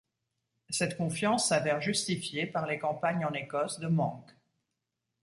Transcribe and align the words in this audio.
Cette 0.71 0.97
confiance 0.97 1.47
s'avère 1.49 1.79
justifiée 1.79 2.47
par 2.47 2.65
les 2.65 2.79
campagnes 2.79 3.23
en 3.23 3.33
Écosse 3.33 3.77
de 3.79 3.85
Monck. 3.85 4.31